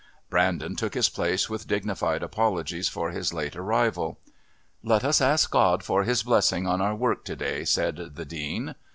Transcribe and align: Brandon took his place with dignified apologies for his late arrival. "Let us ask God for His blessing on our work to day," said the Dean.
Brandon 0.31 0.75
took 0.75 0.95
his 0.95 1.09
place 1.09 1.47
with 1.47 1.67
dignified 1.67 2.23
apologies 2.23 2.89
for 2.89 3.11
his 3.11 3.35
late 3.35 3.55
arrival. 3.55 4.17
"Let 4.83 5.03
us 5.03 5.21
ask 5.21 5.51
God 5.51 5.83
for 5.83 6.05
His 6.05 6.23
blessing 6.23 6.65
on 6.65 6.81
our 6.81 6.95
work 6.95 7.23
to 7.25 7.35
day," 7.35 7.65
said 7.65 8.15
the 8.15 8.25
Dean. 8.25 8.73